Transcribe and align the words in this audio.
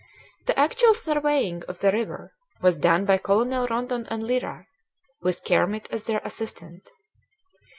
The 0.47 0.57
actual 0.59 0.95
surveying 0.95 1.61
of 1.67 1.79
the 1.81 1.91
river 1.91 2.33
was 2.59 2.79
done 2.79 3.05
by 3.05 3.19
Colonel 3.19 3.67
Rondon 3.67 4.07
and 4.09 4.27
Lyra, 4.27 4.65
with 5.21 5.43
Kermit 5.43 5.87
as 5.91 6.05
their 6.05 6.21
assistant. 6.25 6.89